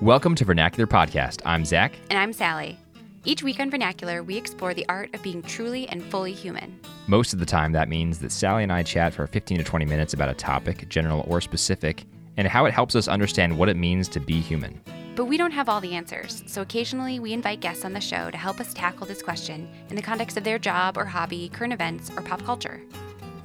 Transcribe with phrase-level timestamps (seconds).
[0.00, 1.42] Welcome to Vernacular Podcast.
[1.44, 1.92] I'm Zach.
[2.08, 2.78] And I'm Sally.
[3.26, 6.80] Each week on Vernacular, we explore the art of being truly and fully human.
[7.06, 9.84] Most of the time, that means that Sally and I chat for 15 to 20
[9.84, 12.04] minutes about a topic, general or specific,
[12.38, 14.80] and how it helps us understand what it means to be human.
[15.16, 18.30] But we don't have all the answers, so occasionally we invite guests on the show
[18.30, 21.74] to help us tackle this question in the context of their job or hobby, current
[21.74, 22.80] events, or pop culture.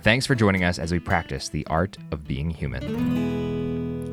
[0.03, 3.64] Thanks for joining us as we practice the art of being human.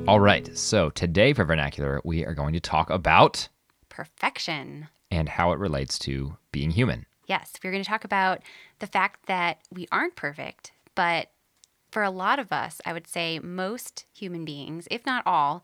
[0.08, 3.48] All right, so today for Vernacular, we are going to talk about
[3.88, 4.88] Perfection.
[5.10, 7.06] and how it relates to being human.
[7.26, 8.42] Yes, we're going to talk about
[8.80, 11.30] the fact that we aren't perfect, but
[11.92, 15.62] for a lot of us, I would say most human beings, if not all,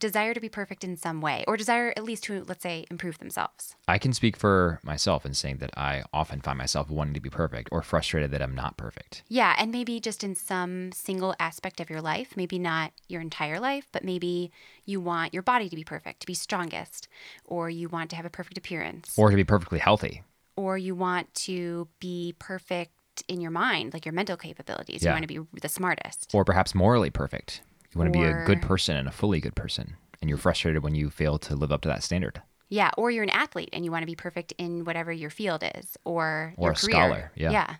[0.00, 3.18] desire to be perfect in some way, or desire at least to, let's say, improve
[3.18, 3.76] themselves.
[3.86, 7.30] I can speak for myself in saying that I often find myself wanting to be
[7.30, 9.22] perfect or frustrated that I'm not perfect.
[9.28, 13.60] Yeah, and maybe just in some single aspect of your life, maybe not your entire
[13.60, 14.50] life, but maybe
[14.84, 17.06] you want your body to be perfect, to be strongest,
[17.44, 20.22] or you want to have a perfect appearance, Or to be perfectly healthy.
[20.56, 22.90] or you want to be perfect
[23.28, 25.02] in your mind, like your mental capabilities.
[25.02, 25.10] Yeah.
[25.10, 26.30] You want to be the smartest.
[26.32, 27.60] Or perhaps morally perfect.
[27.92, 29.96] You want to be a good person and a fully good person.
[30.20, 32.42] And you're frustrated when you fail to live up to that standard.
[32.68, 35.64] Yeah, or you're an athlete and you want to be perfect in whatever your field
[35.74, 36.92] is, or Or a career.
[36.92, 37.50] scholar, yeah.
[37.50, 37.74] yeah.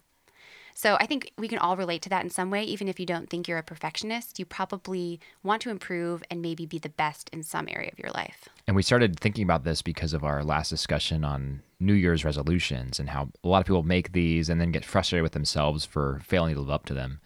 [0.75, 2.65] So I think we can all relate to that in some way.
[2.65, 6.65] Even if you don't think you're a perfectionist, you probably want to improve and maybe
[6.65, 8.49] be the best in some area of your life.
[8.67, 12.99] And we started thinking about this because of our last discussion on New Year's resolutions
[12.99, 16.21] and how a lot of people make these and then get frustrated with themselves for
[16.25, 17.21] failing to live up to them.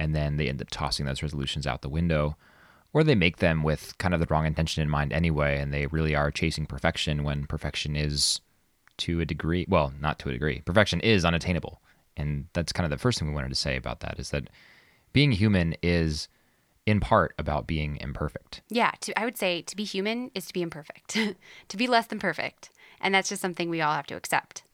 [0.00, 2.36] And then they end up tossing those resolutions out the window.
[2.94, 5.86] Or they make them with kind of the wrong intention in mind anyway, and they
[5.86, 8.40] really are chasing perfection when perfection is
[8.96, 11.80] to a degree, well, not to a degree, perfection is unattainable.
[12.16, 14.48] And that's kind of the first thing we wanted to say about that is that
[15.12, 16.28] being human is
[16.86, 18.62] in part about being imperfect.
[18.70, 21.10] Yeah, to, I would say to be human is to be imperfect,
[21.68, 22.70] to be less than perfect.
[23.00, 24.64] And that's just something we all have to accept.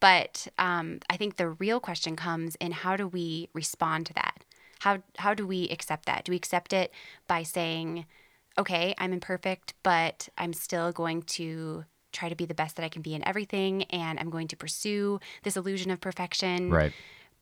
[0.00, 4.44] But um, I think the real question comes in how do we respond to that?
[4.80, 6.24] How, how do we accept that?
[6.24, 6.92] Do we accept it
[7.26, 8.06] by saying,
[8.58, 12.88] okay, I'm imperfect, but I'm still going to try to be the best that I
[12.88, 16.92] can be in everything, and I'm going to pursue this illusion of perfection Right.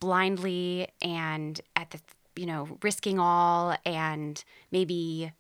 [0.00, 2.00] blindly and at the
[2.37, 5.32] you know risking all and maybe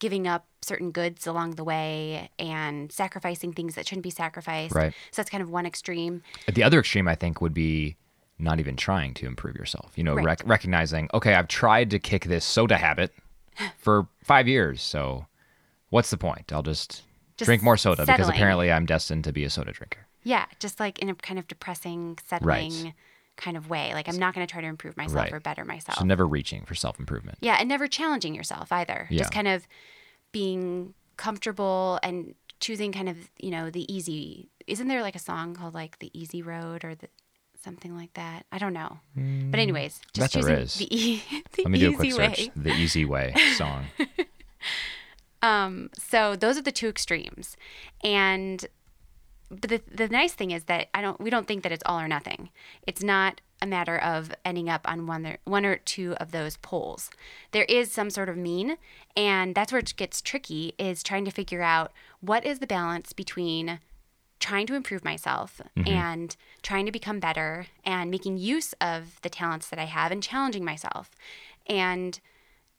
[0.00, 4.92] giving up certain goods along the way and sacrificing things that shouldn't be sacrificed Right.
[5.12, 7.96] so that's kind of one extreme the other extreme, I think, would be
[8.38, 9.92] not even trying to improve yourself.
[9.96, 10.24] You know, Right.
[10.26, 13.12] rec- recognizing, okay, I've tried to kick this soda habit
[13.78, 15.26] for five years, so
[15.90, 16.52] what's the point?
[16.52, 17.02] I'll just,
[17.36, 20.06] Just drink more soda because apparently I'm destined to be a soda drinker.
[20.24, 22.94] yeah just like in a kind of depressing settling
[23.36, 25.32] kind of way like i'm not going to try to improve myself Right.
[25.32, 27.36] or better myself So never reaching for self improvement.
[27.40, 29.06] Yeah, and never challenging yourself either.
[29.10, 29.18] Yeah.
[29.18, 29.66] Just kind of
[30.32, 34.48] being comfortable and choosing kind of, you know, the easy.
[34.66, 37.08] Isn't there like a song called like The Easy Road or the
[37.64, 38.44] something like that?
[38.52, 38.98] I don't know.
[39.16, 40.74] but anyways, just there choosing is.
[40.74, 42.34] the, e- the Let me easy do a quick way.
[42.34, 42.50] search.
[42.54, 43.86] The Easy Way song.
[45.42, 47.56] Um, so those are the two extremes.
[48.02, 48.64] And
[49.50, 52.00] but the the nice thing is that I don't we don't think that it's all
[52.00, 52.50] or nothing.
[52.86, 56.56] It's not a matter of ending up on one or, one or two of those
[56.58, 57.10] poles.
[57.52, 58.76] There is some sort of mean,
[59.16, 63.12] and that's where it gets tricky is trying to figure out what is the balance
[63.12, 63.80] between
[64.44, 65.88] trying to improve myself mm-hmm.
[65.88, 70.22] and trying to become better and making use of the talents that I have and
[70.22, 71.16] challenging myself.
[71.66, 72.20] And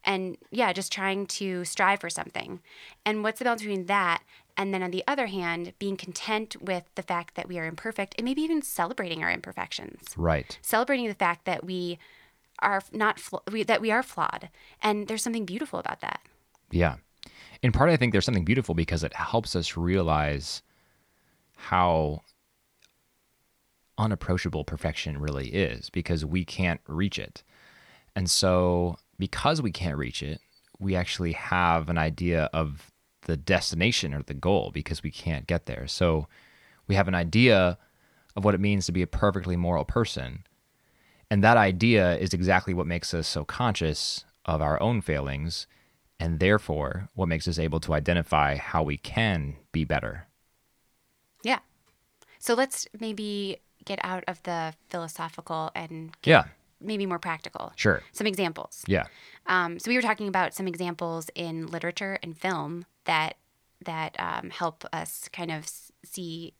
[0.04, 2.60] and yeah, just trying to strive for something.
[3.04, 4.22] And what's the balance between that
[4.56, 8.14] and then on the other hand, being content with the fact that we are imperfect
[8.20, 10.14] and maybe even celebrating our imperfections.
[10.16, 10.60] Right.
[10.62, 11.98] Celebrating the fact that we
[12.60, 14.50] are not fl- we, that we are flawed
[14.84, 16.22] and there's something beautiful about that.
[16.70, 16.98] Yeah.
[17.64, 20.62] In part, I think there's something beautiful because it helps us realize
[21.56, 22.22] how
[23.98, 27.44] unapproachable perfection really is because we can't reach it.
[28.16, 30.40] And so, because we can't reach it,
[30.80, 32.92] we actually have an idea of
[33.22, 35.88] the destination or the goal because we can't get there.
[35.88, 36.28] So,
[36.88, 37.78] we have an idea
[38.36, 40.46] of what it means to be a perfectly moral person.
[41.32, 45.68] And that idea is exactly what makes us so conscious of our own failings
[46.20, 50.28] and therefore what makes us able to identify how we can be better.
[51.46, 51.60] Yeah.
[52.40, 56.46] So let's maybe get out of the philosophical and Yeah,
[56.82, 57.72] maybe more practical.
[57.76, 58.02] sure.
[58.12, 58.84] Some examples.
[58.88, 59.06] Yeah.
[59.46, 63.38] Um, so we were talking about some examples in literature and film that
[63.86, 65.68] that um, help us kind of
[66.04, 66.54] see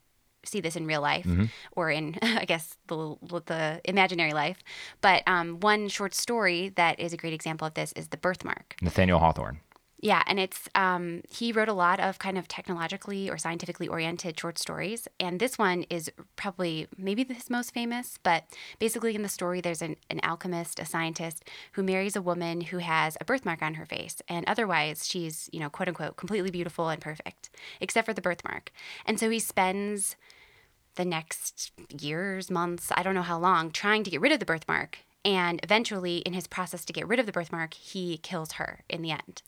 [0.46, 1.28] see this in real life
[1.72, 3.18] or in I guess the
[3.48, 4.60] the imaginary life.
[5.02, 8.76] But um, one short story that is a great example of this is The Birthmark.
[8.82, 9.60] Nathaniel Hawthorne.
[10.02, 14.38] Yeah, and it's um, he wrote a lot of kind of technologically or scientifically oriented
[14.40, 18.20] short stories, and this one is probably maybe his most famous.
[18.22, 18.44] But
[18.78, 22.80] basically, in the story, there's an, an alchemist, a scientist, who marries a woman who
[22.80, 26.90] has a birthmark on her face, and otherwise she's you know quote unquote completely beautiful
[26.90, 27.50] and perfect,
[27.80, 28.72] except for the birthmark.
[29.06, 30.18] And so he spends
[30.96, 31.72] the next
[32.02, 35.00] years, months, I don't know how long, trying to get rid of the birthmark.
[35.26, 39.02] And eventually, in his process to get rid of the birthmark, he kills her in
[39.02, 39.42] the end.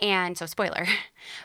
[0.00, 0.86] And so, spoiler.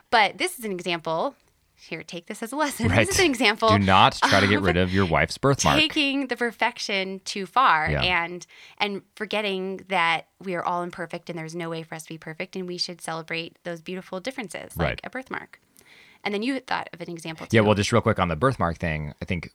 [0.09, 1.35] But this is an example.
[1.81, 2.89] Here, take this as a lesson.
[2.89, 3.07] Right.
[3.07, 3.69] This is an example.
[3.69, 5.77] Do not try to get rid of your wife's birthmark.
[5.79, 8.01] Taking the perfection too far Yeah.
[8.01, 8.45] and
[8.79, 12.17] and forgetting that we are all imperfect and there's no way for us to be
[12.17, 15.01] perfect and we should celebrate those beautiful differences like Right.
[15.05, 15.61] a birthmark.
[16.25, 17.55] And then you thought of an example too.
[17.55, 19.53] Yeah, well, just real quick on the birthmark thing, I think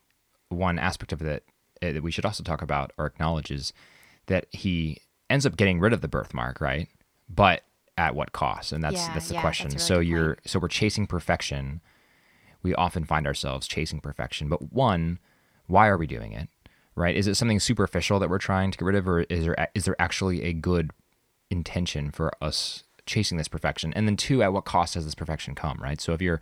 [0.49, 1.43] one aspect of it
[1.83, 3.71] uh, that we should also talk about or acknowledge is
[4.27, 6.87] that he ends up getting rid of the birthmark, right?
[7.29, 7.63] But
[7.97, 8.71] at what cost?
[8.71, 9.69] And that's Yeah, that's the yeah, question.
[9.69, 11.81] that's a so you're so we're chasing perfection.
[12.61, 15.19] We often find ourselves chasing perfection, but one,
[15.67, 16.49] why are we doing it?
[16.95, 17.15] Right?
[17.15, 19.85] Is it something superficial that we're trying to get rid of, or is there is
[19.85, 20.91] there actually a good
[21.49, 23.93] intention for us chasing this perfection?
[23.93, 25.77] And then two, at what cost does this perfection come?
[25.81, 25.99] Right?
[26.01, 26.41] So if you're,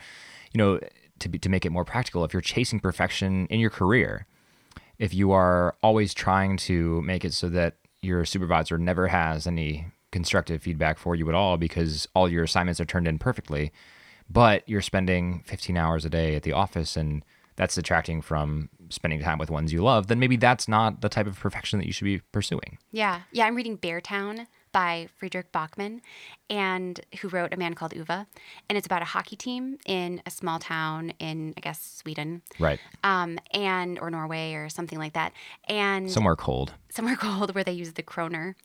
[0.53, 0.79] you know,
[1.19, 4.25] to be, to make it more practical, if you're chasing perfection in your career,
[4.99, 9.87] if you are always trying to make it so that your supervisor never has any
[10.11, 13.71] constructive feedback for you at all because all your assignments are turned in perfectly,
[14.29, 17.23] but you're spending 15 hours a day at the office and
[17.55, 21.27] that's detracting from spending time with ones you love, then maybe that's not the type
[21.27, 22.77] of perfection that you should be pursuing.
[22.91, 23.45] Yeah, yeah.
[23.45, 26.01] I'm reading Beartown by Fredrik Backman,
[26.49, 28.25] and who wrote A Man Called Ove, and
[28.77, 32.79] it's about a hockey team in a small town in I guess Sweden, Right.
[33.03, 35.31] um, and or Norway or something like that,
[35.69, 36.73] and Somewhere cold.
[36.89, 38.55] somewhere cold where they use the kroner,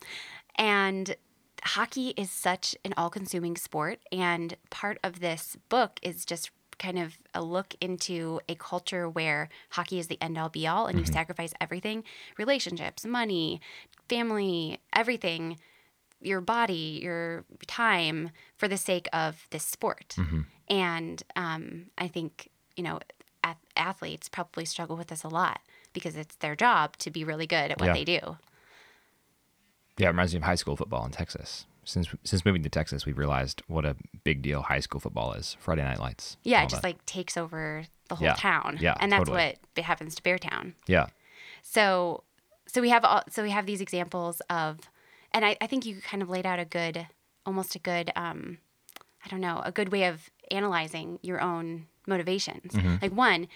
[0.57, 1.15] and
[1.63, 7.19] hockey is such an all-consuming sport, and part of this book is just kind of
[7.35, 11.05] a look into a culture where hockey is the end all be all and you
[11.05, 12.05] sacrifice everything.
[12.39, 13.61] Relationships money
[14.09, 15.59] family everything
[16.21, 20.17] your body your time for the sake of this sport
[20.69, 22.99] and um, i think you know
[23.45, 25.61] ath- athletes probably struggle with this a lot
[25.93, 27.93] because it's their job to be really good at what Yeah.
[27.95, 28.37] they do
[29.97, 31.67] Yeah, it reminds me of high school football in Texas.
[31.85, 35.57] Since since moving to Texas, we've realized what a big deal high school football is.
[35.59, 36.37] Friday night lights.
[36.45, 36.89] yeah it just that.
[36.89, 38.35] like takes over the whole Yeah.
[38.35, 39.57] town Yeah, and that's totally.
[39.77, 41.07] what happens to beartown yeah,
[41.63, 42.23] So
[42.67, 44.79] so we have all so we have these examples of
[45.39, 47.07] and I, I think you kind of laid out a good
[47.47, 48.59] almost a good um
[49.25, 52.73] I don't know, a good way of analyzing your own motivations.
[52.73, 52.97] Mm-hmm.
[53.03, 53.49] Like one,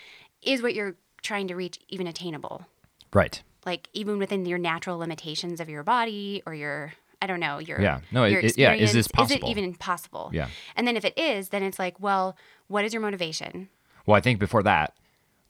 [0.42, 2.66] is what you're trying to reach even attainable?
[3.12, 3.42] right.
[3.64, 7.80] Like even within your natural limitations of your body or your I don't know, your
[7.80, 8.00] Yeah.
[8.10, 9.36] No, your it- yeah, is this possible?
[9.36, 10.30] Is it even possible?
[10.32, 10.48] Yeah.
[10.76, 12.36] And then if it is, then it's like, well,
[12.66, 13.68] what is your motivation?
[14.06, 14.94] Well, I think before that,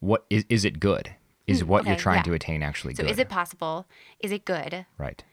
[0.00, 1.14] what is is it good?
[1.46, 2.23] Is what you're Mm, trying yeah.
[2.31, 3.11] to attain actually So good?
[3.12, 3.87] is it possible?
[4.20, 4.84] Is it good?
[4.99, 5.25] right?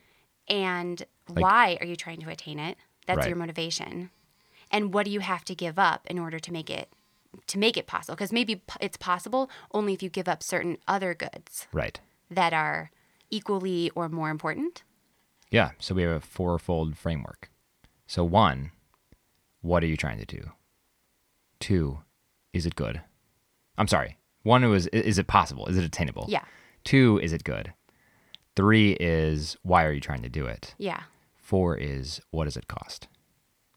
[0.50, 3.28] And why are you trying to attain it that's Right.
[3.30, 4.10] your motivation
[4.72, 6.92] and what do you have to give up in order to make it
[7.48, 10.78] to make it possible because maybe p- it's possible only if you give up certain
[10.88, 12.00] other goods Right.
[12.30, 12.92] that are
[13.30, 14.84] equally or more important
[15.52, 15.72] Yeah.
[15.80, 17.50] So we have a fourfold framework.
[18.06, 18.72] So one,
[19.62, 20.52] what are you trying to do?
[21.60, 22.00] Two,
[22.54, 23.02] is it good?
[23.78, 24.18] I'm sorry.
[24.44, 25.66] One was is it possible?
[25.68, 26.26] Is it attainable?
[26.30, 26.44] yeah
[26.84, 27.74] Two, is it good?
[28.60, 30.76] Three is why are you trying to do it?
[30.78, 31.02] yeah
[31.38, 33.08] Four is what does it cost?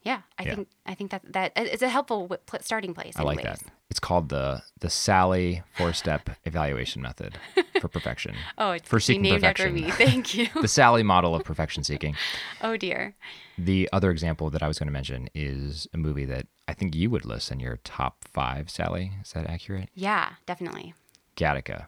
[0.05, 0.55] yeah i Yeah.
[0.57, 3.61] think i think that that it's a helpful w- starting place I like that.
[3.93, 7.39] It's called the the Sally four step evaluation method
[7.81, 8.35] for perfection.
[8.59, 9.87] oh it's For seeking named after perfection.
[9.87, 12.17] me thank you the Sally model of perfection seeking.
[12.61, 13.15] oh dear
[13.57, 16.95] The other example that I was going to mention is a movie that I think
[16.97, 19.12] you would list in your top five, Sally.
[19.23, 19.89] Is that accurate?
[19.95, 20.95] yeah definitely
[21.37, 21.87] Gattaca.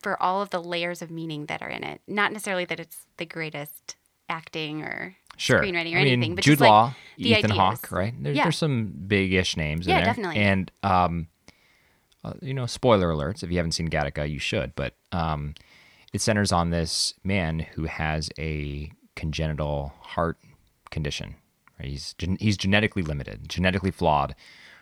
[0.00, 2.00] For all of the layers of meaning that are in it.
[2.06, 3.96] Not necessarily that it's the greatest
[4.28, 5.60] acting or Sure.
[5.62, 7.50] screenwriting or I mean, anything, but Jude just like Law, the Ethan.
[7.50, 8.12] Hawke, right?
[8.22, 8.42] There's, Yeah.
[8.44, 10.04] there's some big-ish names in Yeah, there.
[10.06, 10.36] definitely.
[10.36, 11.28] And um,
[12.24, 13.42] uh, you know, spoiler alerts.
[13.44, 14.74] If you haven't seen Gattaca, you should.
[14.74, 15.54] But um,
[16.12, 20.38] it centers on this man who has a congenital heart
[20.90, 21.36] condition.
[21.78, 21.88] Right?
[21.90, 24.34] He's gen- he's genetically limited, genetically flawed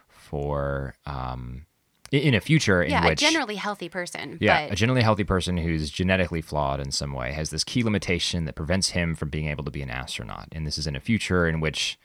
[0.08, 1.66] for um,
[2.12, 4.38] in, a future in Yeah, a generally healthy person.
[4.40, 7.82] yeah, but a generally healthy person who's genetically flawed in some way has this key
[7.82, 10.48] limitation that prevents him from being able to be an astronaut.
[10.52, 11.98] And this is in a future in which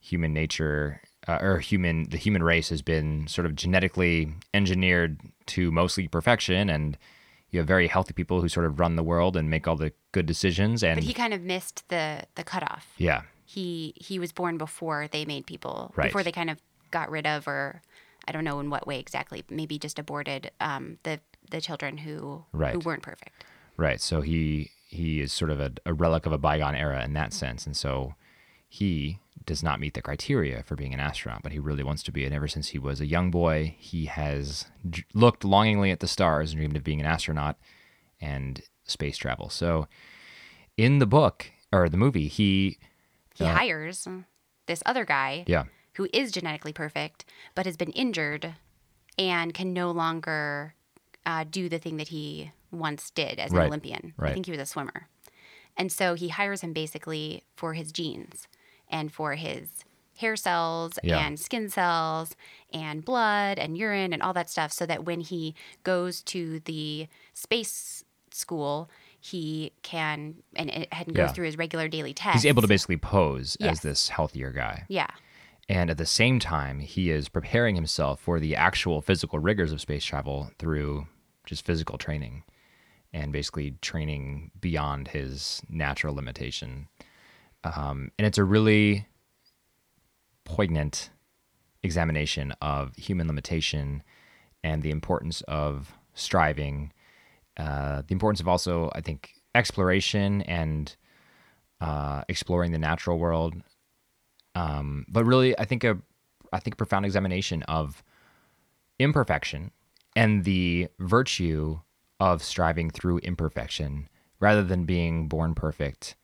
[0.00, 5.70] human nature uh, or human the human race has been sort of genetically engineered to
[5.72, 6.96] mostly perfection and
[7.50, 9.92] you have very healthy people who sort of run the world and make all the
[10.12, 12.86] good decisions and but he kind of missed the the cutoff.
[12.96, 16.06] yeah he he was born before they made people Right.
[16.06, 16.58] before they kind of
[16.92, 17.82] got rid of or
[18.28, 21.20] I don't know in what way exactly, maybe just aborted um, the
[21.50, 22.44] the children who
[22.74, 23.44] who weren't perfect.
[23.76, 24.00] Right.
[24.00, 27.32] So he he is sort of a, a relic of a bygone era in that
[27.32, 28.14] sense, and so
[28.68, 32.12] he does not meet the criteria for being an astronaut, but he really wants to
[32.12, 32.26] be.
[32.26, 34.66] And ever since he was a young boy, he has
[35.14, 37.56] looked longingly at the stars and dreamed of being an astronaut
[38.20, 39.48] and space travel.
[39.48, 39.88] So
[40.76, 42.76] in the book or the movie, he
[43.34, 44.06] He hires
[44.66, 45.64] this other guy yeah
[45.98, 47.24] who is genetically perfect
[47.54, 48.54] but has been injured
[49.18, 50.74] and can no longer
[51.26, 53.66] uh, do the thing that he once did as an Right.
[53.66, 54.14] Olympian.
[54.18, 55.08] I think he was a swimmer.
[55.76, 58.46] And so he hires him basically for his genes
[58.88, 59.68] and for his
[60.16, 61.18] hair cells Yeah.
[61.18, 62.34] and skin cells
[62.72, 67.08] and blood and urine and all that stuff so that when he goes to the
[67.34, 68.88] space school
[69.20, 71.32] he can and, and goes Yeah.
[71.32, 72.42] through his regular daily tests.
[72.42, 73.72] he's able to basically pose Yes.
[73.72, 74.84] as this healthier guy.
[74.88, 75.08] Yeah.
[75.68, 79.80] And at the same time, he is preparing himself for the actual physical rigors of
[79.80, 81.06] space travel through
[81.44, 82.44] just physical training
[83.12, 86.88] and basically training beyond his natural limitation.
[87.64, 89.06] Um, and it's a really
[90.44, 91.10] poignant
[91.82, 94.02] examination of human limitation
[94.64, 96.92] and the importance of striving,
[97.58, 100.94] uh, the importance of also, I think, exploration and
[101.80, 103.54] uh, exploring the natural world
[104.58, 105.98] um, but really I think a
[106.52, 108.02] I think a profound examination of
[108.98, 109.70] imperfection
[110.16, 111.80] and the virtue
[112.18, 114.08] of striving through imperfection
[114.40, 116.16] rather than being born perfect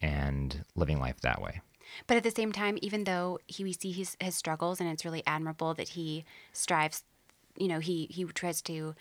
[0.00, 1.60] and living life that way.
[2.06, 5.04] But at the same time, even though he we see his his struggles, and it's
[5.04, 7.02] really admirable that he strives,
[7.56, 8.94] you know, he he tries to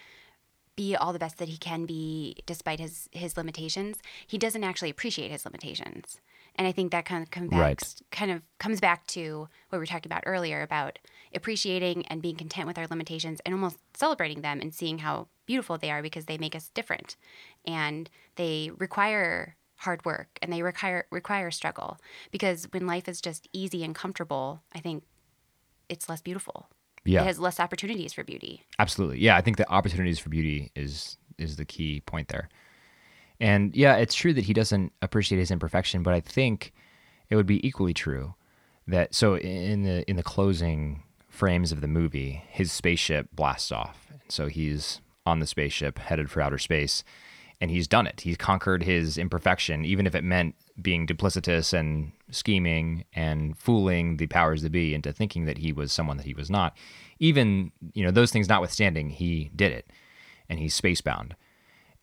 [0.76, 4.00] be all the best that he can be despite his his limitations.
[4.26, 6.20] He doesn't actually appreciate his limitations,
[6.56, 7.94] and I think that kind of comes back Right.
[8.12, 11.00] kind of comes back to what we were talking about earlier about
[11.34, 15.78] appreciating and being content with our limitations and almost celebrating them and seeing how beautiful
[15.78, 17.16] they are because they make us different,
[17.66, 21.98] and they require hard work and they require require struggle
[22.30, 25.04] because when life is just easy and comfortable, I think
[25.90, 26.70] it's less beautiful.
[27.04, 27.22] Yeah.
[27.24, 28.64] It has less opportunities for beauty.
[28.78, 29.20] Absolutely.
[29.20, 32.50] Yeah, I think the opportunities for beauty is is the key point there.
[33.42, 36.72] And yeah, it's true that he doesn't appreciate his imperfection, but I think
[37.30, 38.36] it would be equally true
[38.88, 44.06] that so in the in the closing frames of the movie, his spaceship blasts off.
[44.12, 47.04] And so he's on the spaceship headed for outer space
[47.60, 48.22] and he's done it.
[48.22, 54.28] He's conquered his imperfection even if it meant being duplicitous and scheming and fooling the
[54.28, 56.78] powers that be into thinking that he was someone that he was not.
[57.18, 59.92] Even, you know, those things notwithstanding, he did it
[60.48, 61.32] and he's spacebound.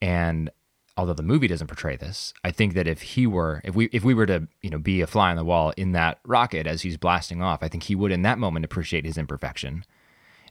[0.01, 0.51] And
[0.99, 4.03] although the movie doesn't portray this, I think that if he were, if we, if
[4.03, 6.83] we were to, you know, be a fly on the wall in that rocket as
[6.83, 9.85] he's blasting off, I think he would in that moment appreciate his imperfection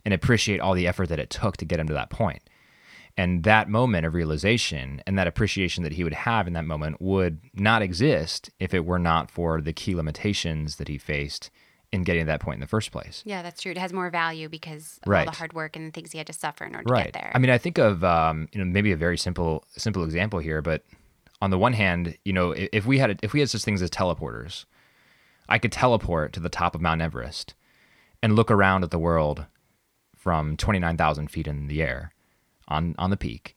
[0.05, 2.49] and appreciate all the effort that it took to get him to that point.
[3.17, 7.01] And that moment of realization and that appreciation that he would have in that moment
[7.01, 11.51] would not exist if it were not for the key limitations that he faced
[11.97, 13.21] in getting to that point in the first place.
[13.25, 13.71] Yeah, that's true.
[13.71, 15.25] It has more value because of all Right.
[15.25, 17.31] the hard work and the things he had to suffer in order to get there.
[17.35, 20.61] I mean, I think of um, you know maybe a very simple simple example here,
[20.61, 20.83] but
[21.41, 23.89] on the one hand, you know, if we had if we had such things as
[23.89, 24.65] teleporters,
[25.49, 27.53] I could teleport to the top of Mount Everest
[28.23, 29.45] and look around at the world
[30.15, 32.11] from twenty nine thousand feet in the air
[32.67, 33.55] on on the peak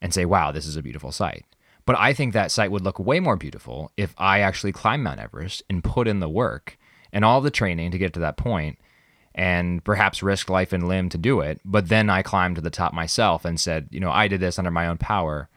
[0.00, 1.44] and say, "Wow, this is a beautiful sight."
[1.84, 5.18] But I think that site would look way more beautiful if I actually climbed Mount
[5.18, 6.78] Everest and put in the work
[7.12, 8.78] and all the training to get to that point
[9.34, 11.60] and perhaps risk life and limb to do it.
[11.64, 14.58] But then I climbed to the top myself and said, you know, I did this
[14.58, 15.48] under my own power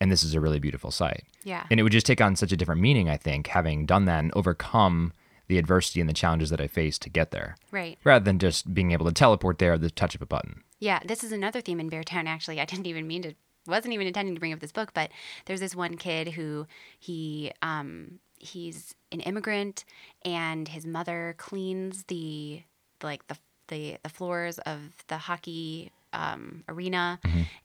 [0.00, 1.24] and this is a really beautiful sight.
[1.44, 1.64] yeah.
[1.70, 4.20] And it would just take on such a different meaning, I think, having done that
[4.20, 5.12] and overcome
[5.48, 7.98] the adversity and the challenges that I faced to get there, right.
[8.04, 10.62] rather than just being able to teleport there at the touch of a button.
[10.80, 12.26] Yeah, this is another theme in Beartown.
[12.26, 13.34] Actually, I didn't even mean to,
[13.66, 15.10] wasn't even intending to bring up this book, but
[15.46, 16.66] there's this one kid who
[16.98, 19.84] he, um, he's an immigrant,
[20.24, 22.62] and his mother cleans the
[23.02, 23.36] like the
[23.68, 27.20] the the floors of the hockey um, arena,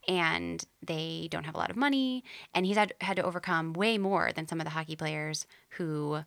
[0.08, 2.24] and they don't have a lot of money,
[2.54, 6.24] and he's had had to overcome way more than some of the hockey players who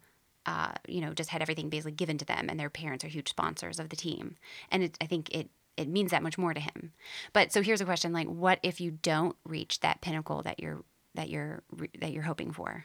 [0.47, 3.31] uh, you know, just had everything basically given to them, and their parents are huge
[3.31, 4.37] sponsors of the team.
[4.71, 6.93] And it, I think it it means that much more to him.
[7.33, 10.83] But so here's a question: like, what if you don't reach that pinnacle that you're
[11.15, 11.63] that you're
[12.01, 12.85] that you're hoping for?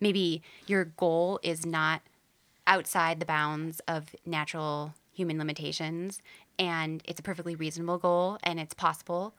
[0.00, 2.02] Maybe your goal is not
[2.66, 6.20] outside the bounds of natural human limitations,
[6.58, 9.34] and it's a perfectly reasonable goal, and it's possible,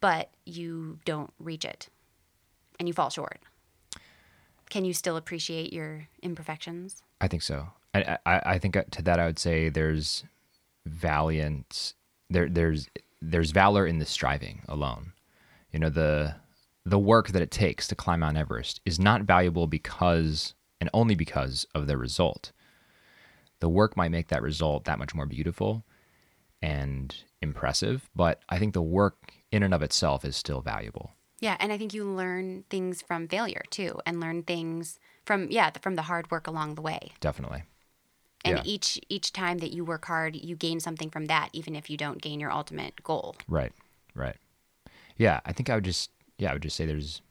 [0.00, 1.88] but you don't reach it,
[2.78, 3.40] and you fall short.
[4.68, 7.02] Can you still appreciate your imperfections?
[7.20, 7.68] I think so.
[7.94, 10.24] I, I, I think to that I would say there's
[10.84, 11.94] valiant
[12.30, 12.88] there there's
[13.22, 15.12] there's valor in the striving alone.
[15.72, 16.36] You know the
[16.86, 21.16] the work that it takes to climb Mount Everest is not valuable because and only
[21.16, 22.52] because of the result.
[23.58, 25.84] The work might make that result that much more beautiful
[26.62, 31.10] and impressive, but I think the work in and of itself is still valuable.
[31.40, 35.70] Yeah, and I think you learn things from failure too, and learn things from yeah
[35.82, 37.12] from the hard work along the way.
[37.20, 37.64] Definitely.
[38.44, 38.62] And Yeah.
[38.64, 41.96] each each time that you work hard, you gain something from that, even if you
[41.96, 43.34] don't gain your ultimate goal.
[43.48, 43.72] Right.
[44.14, 44.36] Right.
[45.16, 47.22] Yeah, I think I would just yeah, I would just say there's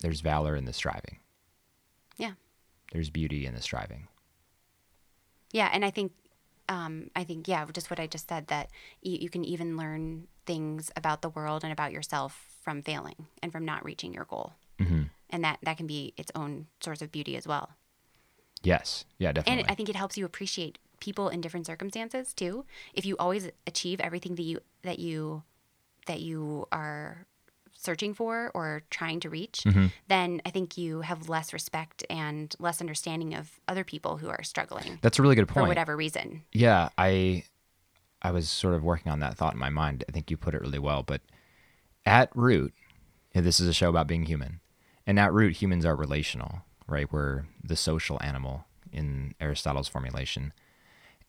[0.00, 1.18] there's valor in the striving.
[2.16, 2.32] Yeah.
[2.92, 4.08] There's beauty in the striving.
[5.52, 6.12] Yeah, and I think,
[6.68, 8.70] um, I think, yeah, just what I just said that
[9.02, 13.50] you, you can even learn things about the world and about yourself from failing and
[13.50, 15.04] from not reaching your goal, Mm-hmm.
[15.30, 17.70] and that that can be its own source of beauty as well.
[18.62, 19.04] Yes.
[19.18, 19.62] Yeah, definitely.
[19.62, 22.64] And I think it helps you appreciate people in different circumstances too.
[22.92, 25.42] If you always achieve everything that you that you
[26.06, 27.26] that you are
[27.78, 29.86] searching for or trying to reach, mm-hmm.
[30.08, 34.42] then I think you have less respect and less understanding of other people who are
[34.42, 35.64] struggling That's a really good point.
[35.64, 36.42] for whatever reason.
[36.52, 37.44] Yeah, I
[38.20, 40.04] I was sort of working on that thought in my mind.
[40.08, 41.20] I think you put it really well, but
[42.04, 42.74] at root,
[43.32, 44.60] this is a show about being human.
[45.06, 47.10] And at root, humans are relational, right?
[47.10, 50.52] We're the social animal in Aristotle's formulation.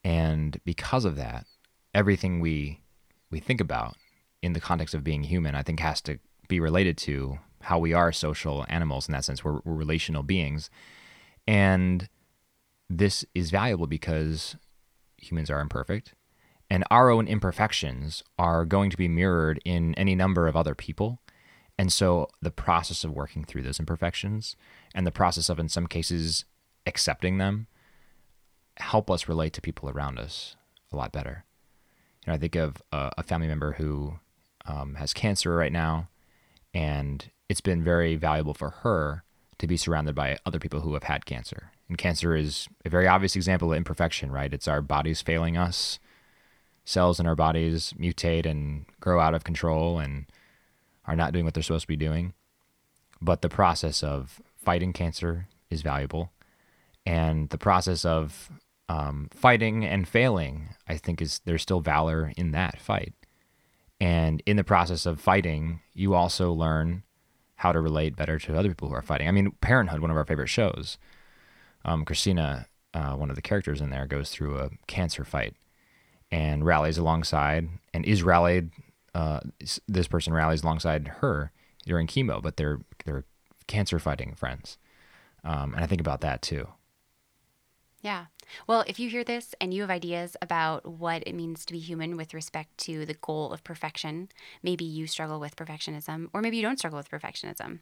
[0.04, 1.46] And because of that,
[1.94, 2.82] everything we
[3.30, 3.96] we think about
[4.42, 6.18] in the context of being human, I think has to
[6.50, 9.44] be related to how we are social animals in that sense.
[9.44, 10.70] We're, we're relational beings.
[11.48, 12.10] And
[12.90, 14.58] this is valuable because
[15.18, 16.14] humans are imperfect
[16.70, 21.22] and our own imperfections are going to be mirrored in any number of other people.
[21.78, 24.56] And so the process of working through those imperfections
[24.94, 26.46] and the process of, in some cases,
[26.86, 27.68] accepting them
[28.78, 30.56] help us relate to people around us
[30.92, 31.46] a lot better.
[32.26, 34.20] You know, I think of a, a family member who
[34.66, 36.10] um, has cancer right now,
[36.74, 39.24] and it's been very valuable for her
[39.58, 41.72] to be surrounded by other people who have had cancer.
[41.88, 44.54] And cancer is a very obvious example of imperfection, right?
[44.54, 46.00] It's our bodies failing us.
[46.86, 50.26] Cells in our bodies mutate and grow out of control and
[51.06, 52.34] are not doing what they're supposed to be doing.
[53.22, 56.32] But the process of fighting cancer is valuable.
[57.06, 58.50] And the process of
[58.88, 63.14] um, fighting and failing, I think, is there's still valor in that fight.
[64.00, 67.04] And in the process of fighting, you also learn
[67.56, 69.28] how to relate better to other people who are fighting.
[69.28, 70.98] I mean, Parenthood, one of our favorite shows,
[71.84, 75.56] um, Kristina, uh, one of the characters in there, goes through a cancer fight
[76.32, 78.72] and rallies alongside and is rallied.
[79.14, 79.42] Uh,
[79.88, 81.52] this person rallies alongside her
[81.86, 83.26] during chemo, but they're they're
[83.68, 84.78] cancer fighting friends,
[85.44, 86.68] um, and I think about that too.
[88.02, 88.26] Yeah.
[88.66, 91.80] Well, if you hear this and you have ideas about what it means to be
[91.80, 94.30] human with respect to the goal of perfection,
[94.64, 97.80] maybe you struggle with perfectionism, or maybe you don't struggle with perfectionism,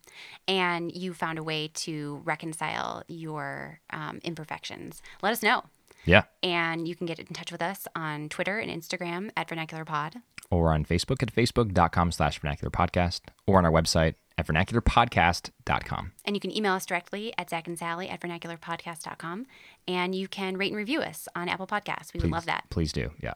[0.48, 5.64] and you found a way to reconcile your um, imperfections, let us know.
[6.06, 9.84] Yeah, And you can get in touch with us on Twitter and Instagram at Vernacular
[9.84, 10.16] Pod.
[10.50, 16.12] or on Facebook at facebook.com slash vernacular podcast, or on our website at vernacularpodcast.com.
[16.26, 19.46] And you can email us directly at Zach and Sally at vernacularpodcast.com.
[19.88, 22.14] And you can rate and review us on Apple Podcasts.
[22.14, 22.66] We would love that.
[22.70, 23.12] Please do.
[23.22, 23.36] Yeah.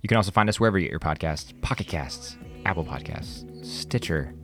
[0.00, 4.34] You can also find us wherever you get your podcasts Pocket Casts, Apple Podcasts, Stitcher,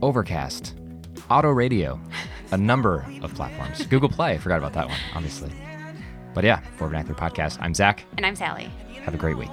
[0.00, 0.76] Overcast,
[1.28, 2.00] Auto Radio,
[2.52, 3.84] a number of platforms.
[3.86, 5.50] Google Play, I forgot about that one, obviously.
[6.34, 8.04] But yeah, for Vernacular Podcast, I'm Zach.
[8.16, 8.70] And I'm Sally.
[9.04, 9.50] Have a great week.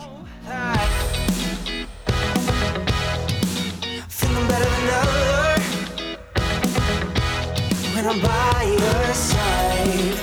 [8.02, 10.16] When I'm by your side.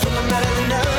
[0.00, 0.91] Feeling better than ever.